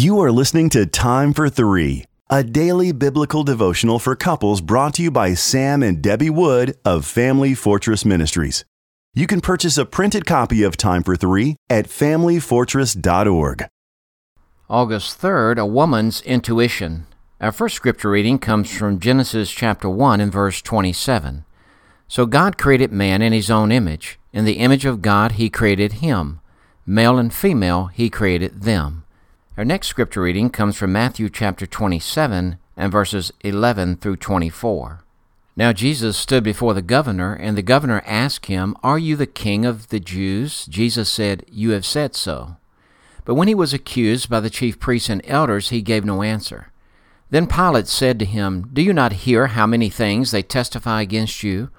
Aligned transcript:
You 0.00 0.18
are 0.20 0.32
listening 0.32 0.70
to 0.70 0.86
Time 0.86 1.34
for 1.34 1.50
Three, 1.50 2.06
a 2.30 2.42
daily 2.42 2.90
biblical 2.90 3.44
devotional 3.44 3.98
for 3.98 4.16
couples 4.16 4.62
brought 4.62 4.94
to 4.94 5.02
you 5.02 5.10
by 5.10 5.34
Sam 5.34 5.82
and 5.82 6.00
Debbie 6.00 6.30
Wood 6.30 6.74
of 6.86 7.04
Family 7.04 7.52
Fortress 7.52 8.06
Ministries. 8.06 8.64
You 9.12 9.26
can 9.26 9.42
purchase 9.42 9.76
a 9.76 9.84
printed 9.84 10.24
copy 10.24 10.62
of 10.62 10.78
Time 10.78 11.02
for 11.02 11.16
Three 11.16 11.56
at 11.68 11.84
familyfortress.org. 11.84 13.66
August 14.70 15.20
3rd, 15.20 15.58
a 15.58 15.66
woman's 15.66 16.22
intuition. 16.22 17.06
Our 17.38 17.52
first 17.52 17.76
scripture 17.76 18.08
reading 18.08 18.38
comes 18.38 18.74
from 18.74 19.00
Genesis 19.00 19.50
chapter 19.50 19.90
1 19.90 20.18
and 20.18 20.32
verse 20.32 20.62
27. 20.62 21.44
So 22.08 22.24
God 22.24 22.56
created 22.56 22.90
man 22.90 23.20
in 23.20 23.34
his 23.34 23.50
own 23.50 23.70
image. 23.70 24.18
In 24.32 24.46
the 24.46 24.60
image 24.60 24.86
of 24.86 25.02
God 25.02 25.32
he 25.32 25.50
created 25.50 26.00
him. 26.00 26.40
Male 26.86 27.18
and 27.18 27.34
female 27.34 27.88
he 27.88 28.08
created 28.08 28.62
them. 28.62 29.04
Our 29.56 29.64
next 29.64 29.88
scripture 29.88 30.22
reading 30.22 30.50
comes 30.50 30.76
from 30.76 30.92
Matthew 30.92 31.28
chapter 31.28 31.66
27 31.66 32.56
and 32.76 32.92
verses 32.92 33.32
11 33.40 33.96
through 33.96 34.16
24. 34.16 35.02
Now 35.56 35.72
Jesus 35.72 36.16
stood 36.16 36.44
before 36.44 36.72
the 36.72 36.80
governor, 36.80 37.34
and 37.34 37.58
the 37.58 37.62
governor 37.62 38.00
asked 38.06 38.46
him, 38.46 38.76
Are 38.84 38.98
you 38.98 39.16
the 39.16 39.26
king 39.26 39.66
of 39.66 39.88
the 39.88 39.98
Jews? 39.98 40.66
Jesus 40.66 41.10
said, 41.10 41.44
You 41.50 41.70
have 41.70 41.84
said 41.84 42.14
so. 42.14 42.58
But 43.24 43.34
when 43.34 43.48
he 43.48 43.54
was 43.54 43.74
accused 43.74 44.30
by 44.30 44.38
the 44.38 44.50
chief 44.50 44.78
priests 44.78 45.10
and 45.10 45.20
elders, 45.24 45.70
he 45.70 45.82
gave 45.82 46.04
no 46.04 46.22
answer. 46.22 46.70
Then 47.30 47.48
Pilate 47.48 47.88
said 47.88 48.20
to 48.20 48.24
him, 48.24 48.70
Do 48.72 48.80
you 48.80 48.92
not 48.92 49.24
hear 49.24 49.48
how 49.48 49.66
many 49.66 49.90
things 49.90 50.30
they 50.30 50.42
testify 50.42 51.02
against 51.02 51.42
you? 51.42 51.70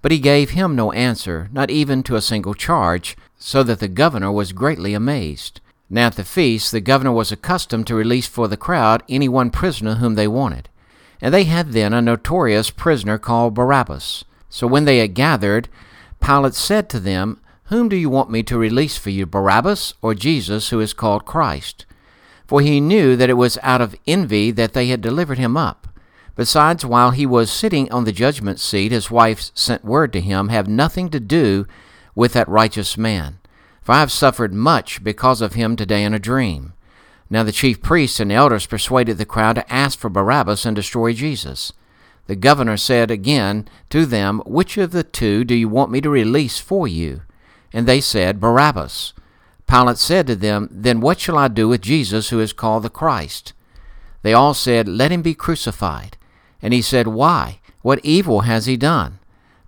But 0.00 0.10
he 0.10 0.18
gave 0.18 0.50
him 0.50 0.74
no 0.74 0.90
answer, 0.92 1.50
not 1.52 1.70
even 1.70 2.02
to 2.04 2.16
a 2.16 2.22
single 2.22 2.54
charge, 2.54 3.14
so 3.36 3.62
that 3.62 3.80
the 3.80 3.88
governor 3.88 4.32
was 4.32 4.52
greatly 4.52 4.94
amazed. 4.94 5.60
Now 5.94 6.08
at 6.08 6.16
the 6.16 6.24
feast, 6.24 6.72
the 6.72 6.80
governor 6.80 7.12
was 7.12 7.30
accustomed 7.30 7.86
to 7.86 7.94
release 7.94 8.26
for 8.26 8.48
the 8.48 8.56
crowd 8.56 9.04
any 9.08 9.28
one 9.28 9.50
prisoner 9.50 9.94
whom 9.94 10.16
they 10.16 10.26
wanted. 10.26 10.68
And 11.20 11.32
they 11.32 11.44
had 11.44 11.70
then 11.70 11.92
a 11.92 12.02
notorious 12.02 12.70
prisoner 12.70 13.16
called 13.16 13.54
Barabbas. 13.54 14.24
So 14.48 14.66
when 14.66 14.86
they 14.86 14.98
had 14.98 15.14
gathered, 15.14 15.68
Pilate 16.20 16.54
said 16.54 16.88
to 16.88 16.98
them, 16.98 17.40
Whom 17.66 17.88
do 17.88 17.94
you 17.94 18.10
want 18.10 18.28
me 18.28 18.42
to 18.42 18.58
release 18.58 18.98
for 18.98 19.10
you, 19.10 19.24
Barabbas 19.24 19.94
or 20.02 20.16
Jesus, 20.16 20.70
who 20.70 20.80
is 20.80 20.94
called 20.94 21.26
Christ? 21.26 21.86
For 22.44 22.60
he 22.60 22.80
knew 22.80 23.14
that 23.14 23.30
it 23.30 23.34
was 23.34 23.56
out 23.62 23.80
of 23.80 23.94
envy 24.04 24.50
that 24.50 24.72
they 24.72 24.88
had 24.88 25.00
delivered 25.00 25.38
him 25.38 25.56
up. 25.56 25.86
Besides, 26.34 26.84
while 26.84 27.12
he 27.12 27.24
was 27.24 27.52
sitting 27.52 27.88
on 27.92 28.02
the 28.02 28.10
judgment 28.10 28.58
seat, 28.58 28.90
his 28.90 29.12
wife 29.12 29.52
sent 29.54 29.84
word 29.84 30.12
to 30.14 30.20
him, 30.20 30.48
Have 30.48 30.66
nothing 30.66 31.08
to 31.10 31.20
do 31.20 31.68
with 32.16 32.32
that 32.32 32.48
righteous 32.48 32.98
man 32.98 33.38
for 33.84 33.92
I 33.92 34.00
have 34.00 34.10
suffered 34.10 34.52
much 34.52 35.04
because 35.04 35.40
of 35.40 35.52
him 35.52 35.76
today 35.76 36.02
in 36.02 36.14
a 36.14 36.18
dream. 36.18 36.72
Now 37.30 37.42
the 37.42 37.52
chief 37.52 37.82
priests 37.82 38.18
and 38.18 38.32
elders 38.32 38.66
persuaded 38.66 39.18
the 39.18 39.26
crowd 39.26 39.56
to 39.56 39.72
ask 39.72 39.98
for 39.98 40.08
Barabbas 40.08 40.64
and 40.64 40.74
destroy 40.74 41.12
Jesus. 41.12 41.72
The 42.26 42.36
governor 42.36 42.78
said 42.78 43.10
again 43.10 43.68
to 43.90 44.06
them, 44.06 44.40
Which 44.46 44.78
of 44.78 44.92
the 44.92 45.04
two 45.04 45.44
do 45.44 45.54
you 45.54 45.68
want 45.68 45.90
me 45.90 46.00
to 46.00 46.08
release 46.08 46.58
for 46.58 46.88
you? 46.88 47.22
And 47.72 47.86
they 47.86 48.00
said, 48.00 48.40
Barabbas. 48.40 49.12
Pilate 49.66 49.98
said 49.98 50.26
to 50.28 50.36
them, 50.36 50.68
Then 50.70 51.00
what 51.00 51.20
shall 51.20 51.36
I 51.36 51.48
do 51.48 51.68
with 51.68 51.82
Jesus 51.82 52.30
who 52.30 52.40
is 52.40 52.52
called 52.52 52.82
the 52.82 52.90
Christ? 52.90 53.52
They 54.22 54.32
all 54.32 54.54
said, 54.54 54.88
Let 54.88 55.10
him 55.10 55.20
be 55.20 55.34
crucified. 55.34 56.16
And 56.62 56.72
he 56.72 56.80
said, 56.80 57.08
Why? 57.08 57.60
What 57.82 58.00
evil 58.02 58.42
has 58.42 58.64
he 58.66 58.78
done? 58.78 59.18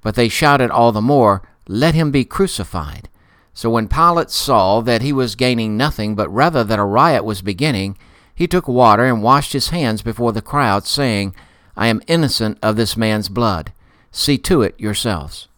But 0.01 0.15
they 0.15 0.29
shouted 0.29 0.71
all 0.71 0.93
the 0.93 1.03
more, 1.03 1.43
Let 1.69 1.95
him 1.95 2.11
be 2.11 2.25
crucified. 2.25 3.11
So 3.57 3.71
when 3.71 3.89
Pilate 3.89 4.31
saw 4.31 4.83
that 4.83 5.01
he 5.01 5.15
was 5.15 5.35
gaining 5.35 5.79
nothing, 5.79 6.15
but 6.15 6.29
rather 6.29 6.63
that 6.63 6.79
a 6.79 6.85
riot 6.85 7.25
was 7.25 7.41
beginning, 7.41 7.97
he 8.35 8.47
took 8.47 8.69
water 8.69 9.07
and 9.07 9.23
washed 9.23 9.55
his 9.55 9.71
hands 9.71 10.03
before 10.03 10.33
the 10.33 10.43
crowd, 10.43 10.87
saying, 10.87 11.35
I 11.75 11.87
am 11.87 12.03
innocent 12.07 12.59
of 12.63 12.77
this 12.77 12.99
man's 12.99 13.31
blood. 13.31 13.73
See 14.13 14.37
to 14.37 14.61
it 14.61 14.79
yourselves. 14.79 15.49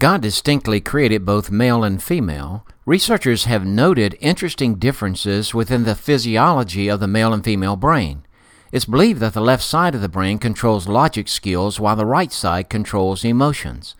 God 0.00 0.20
distinctly 0.20 0.80
created 0.80 1.24
both 1.24 1.48
male 1.48 1.84
and 1.84 2.02
female. 2.02 2.66
Researchers 2.84 3.44
have 3.44 3.64
noted 3.64 4.18
interesting 4.18 4.74
differences 4.74 5.54
within 5.54 5.84
the 5.84 5.94
physiology 5.94 6.88
of 6.88 6.98
the 6.98 7.06
male 7.06 7.32
and 7.32 7.44
female 7.44 7.76
brain. 7.76 8.24
It's 8.72 8.84
believed 8.84 9.20
that 9.20 9.34
the 9.34 9.40
left 9.40 9.62
side 9.62 9.94
of 9.94 10.00
the 10.00 10.08
brain 10.08 10.38
controls 10.38 10.88
logic 10.88 11.28
skills 11.28 11.78
while 11.78 11.94
the 11.94 12.04
right 12.04 12.32
side 12.32 12.68
controls 12.68 13.24
emotions. 13.24 13.94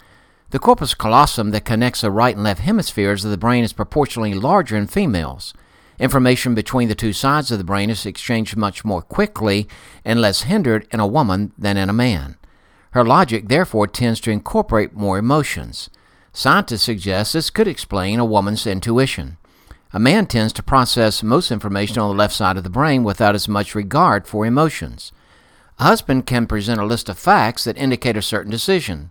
The 0.51 0.59
corpus 0.59 0.95
callosum 0.95 1.51
that 1.51 1.67
connects 1.67 2.01
the 2.01 2.11
right 2.11 2.35
and 2.35 2.43
left 2.43 2.61
hemispheres 2.61 3.23
of 3.23 3.31
the 3.31 3.37
brain 3.37 3.65
is 3.65 3.75
proportionally 3.75 4.33
larger 4.33 4.79
in 4.79 4.87
females. 4.87 5.53
Information 5.99 6.55
between 6.55 6.89
the 6.89 6.95
two 6.95 7.13
sides 7.13 7.51
of 7.51 7.59
the 7.59 7.65
brain 7.65 7.91
is 7.91 8.07
exchanged 8.07 8.57
much 8.57 8.83
more 8.83 9.03
quickly 9.03 9.69
and 10.07 10.23
less 10.23 10.43
hindered 10.43 10.89
in 10.91 11.01
a 11.01 11.07
woman 11.07 11.53
than 11.59 11.77
in 11.77 11.91
a 11.91 11.93
man. 11.93 12.39
Her 12.93 13.05
logic 13.05 13.49
therefore 13.49 13.89
tends 13.89 14.21
to 14.21 14.31
incorporate 14.31 14.95
more 14.95 15.19
emotions. 15.19 15.91
Scientists 16.33 16.85
suggest 16.85 17.35
this 17.35 17.51
could 17.51 17.69
explain 17.69 18.19
a 18.19 18.25
woman's 18.25 18.67
intuition. 18.67 19.37
A 19.93 19.99
man 19.99 20.25
tends 20.25 20.55
to 20.55 20.63
process 20.63 21.23
most 21.23 21.51
information 21.51 21.99
on 21.99 22.09
the 22.09 22.17
left 22.17 22.35
side 22.35 22.57
of 22.57 22.65
the 22.65 22.71
brain 22.71 23.05
without 23.05 23.35
as 23.35 23.49
much 23.49 23.75
regard 23.75 24.27
for 24.27 24.47
emotions. 24.47 25.13
A 25.79 25.85
husband 25.85 26.25
can 26.25 26.47
present 26.47 26.81
a 26.81 26.87
list 26.87 27.11
of 27.11 27.19
facts 27.19 27.65
that 27.65 27.77
indicate 27.77 28.17
a 28.17 28.23
certain 28.23 28.51
decision. 28.51 29.11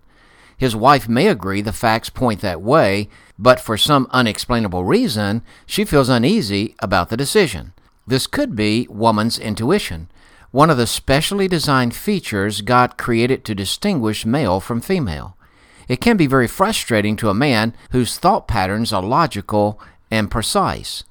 His 0.58 0.76
wife 0.76 1.08
may 1.08 1.28
agree 1.28 1.62
the 1.62 1.72
facts 1.72 2.10
point 2.10 2.42
that 2.42 2.62
way, 2.62 3.10
but 3.38 3.60
for 3.60 3.78
some 3.78 4.08
unexplainable 4.12 4.84
reason, 4.84 5.44
she 5.66 5.86
feels 5.86 6.10
uneasy 6.10 6.76
about 6.80 7.10
the 7.10 7.18
decision. 7.18 7.74
This 8.08 8.26
could 8.26 8.56
be 8.56 8.88
woman's 8.90 9.38
intuition, 9.38 10.10
one 10.52 10.70
of 10.70 10.78
the 10.78 10.88
specially 10.88 11.48
designed 11.48 11.96
features 11.96 12.62
God 12.62 12.98
created 12.98 13.46
to 13.46 13.54
distinguish 13.54 14.26
male 14.26 14.60
from 14.60 14.82
female. 14.82 15.38
It 15.88 16.02
can 16.02 16.18
be 16.18 16.26
very 16.26 16.48
frustrating 16.48 17.16
to 17.18 17.30
a 17.30 17.36
man 17.36 17.76
whose 17.92 18.18
thought 18.18 18.48
patterns 18.48 18.92
are 18.92 19.04
logical 19.04 19.80
and 20.10 20.32
precise. 20.32 21.04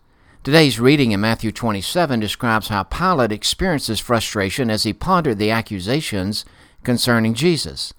Today's 0.43 0.81
reading 0.81 1.13
in 1.13 1.21
Matthew 1.21 1.53
27 1.53 2.21
describes 2.21 2.69
how 2.69 2.85
Pilate 2.85 3.33
experiences 3.33 4.01
frustration 4.01 4.71
as 4.71 4.85
he 4.85 4.93
pondered 4.93 5.39
the 5.39 5.51
accusations 5.51 6.45
concerning 6.83 7.35
Jesus. 7.35 7.93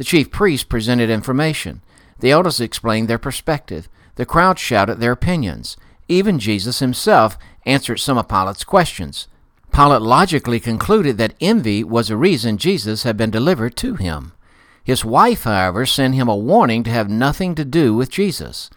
The 0.00 0.04
chief 0.04 0.30
priests 0.30 0.64
presented 0.64 1.10
information. 1.10 1.82
The 2.20 2.30
elders 2.30 2.58
explained 2.58 3.06
their 3.06 3.18
perspective. 3.18 3.86
The 4.14 4.24
crowd 4.24 4.58
shouted 4.58 4.98
their 4.98 5.12
opinions. 5.12 5.76
Even 6.08 6.38
Jesus 6.38 6.78
himself 6.78 7.36
answered 7.66 7.98
some 7.98 8.16
of 8.16 8.26
Pilate's 8.26 8.64
questions. 8.64 9.28
Pilate 9.74 10.00
logically 10.00 10.58
concluded 10.58 11.18
that 11.18 11.34
envy 11.38 11.84
was 11.84 12.08
a 12.08 12.16
reason 12.16 12.56
Jesus 12.56 13.02
had 13.02 13.18
been 13.18 13.30
delivered 13.30 13.76
to 13.76 13.96
him. 13.96 14.32
His 14.82 15.04
wife, 15.04 15.42
however, 15.42 15.84
sent 15.84 16.14
him 16.14 16.30
a 16.30 16.34
warning 16.34 16.82
to 16.84 16.90
have 16.90 17.10
nothing 17.10 17.54
to 17.56 17.64
do 17.66 17.94
with 17.94 18.08
Jesus. 18.08 18.70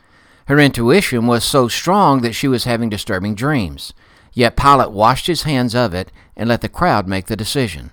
Her 0.47 0.59
intuition 0.59 1.25
was 1.25 1.45
so 1.45 1.69
strong 1.69 2.19
that 2.19 2.35
she 2.35 2.50
was 2.50 2.66
having 2.66 2.89
disturbing 2.89 3.33
dreams. 3.33 3.94
Yet 4.33 4.57
Pilate 4.57 4.91
washed 4.91 5.28
his 5.28 5.44
hands 5.44 5.73
of 5.73 5.94
it 5.94 6.12
and 6.35 6.50
let 6.50 6.59
the 6.59 6.67
crowd 6.67 7.07
make 7.07 7.28
the 7.28 7.38
decision. 7.38 7.91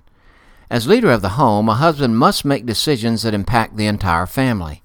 As 0.70 0.86
leader 0.86 1.10
of 1.10 1.20
the 1.20 1.30
home, 1.30 1.68
a 1.68 1.74
husband 1.74 2.16
must 2.16 2.44
make 2.44 2.64
decisions 2.64 3.22
that 3.22 3.34
impact 3.34 3.76
the 3.76 3.86
entire 3.86 4.26
family. 4.26 4.82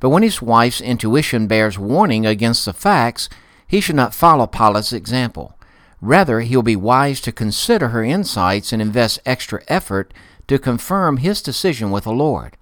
But 0.00 0.10
when 0.10 0.24
his 0.24 0.42
wife's 0.42 0.80
intuition 0.80 1.46
bears 1.46 1.78
warning 1.78 2.26
against 2.26 2.64
the 2.64 2.72
facts, 2.72 3.28
he 3.66 3.80
should 3.80 3.94
not 3.94 4.14
follow 4.14 4.48
Pilate's 4.48 4.92
example. 4.92 5.56
Rather, 6.00 6.40
he'll 6.40 6.62
be 6.62 6.76
wise 6.76 7.20
to 7.20 7.32
consider 7.32 7.88
her 7.88 8.02
insights 8.02 8.72
and 8.72 8.82
invest 8.82 9.20
extra 9.24 9.62
effort 9.68 10.12
to 10.48 10.58
confirm 10.58 11.18
his 11.18 11.40
decision 11.40 11.90
with 11.92 12.04
the 12.04 12.12
Lord. 12.12 12.56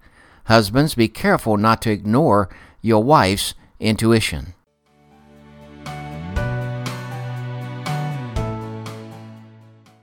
Husbands, 0.44 0.94
be 0.94 1.08
careful 1.08 1.56
not 1.56 1.80
to 1.82 1.90
ignore 1.90 2.50
your 2.82 3.02
wife's 3.02 3.54
intuition. 3.80 4.54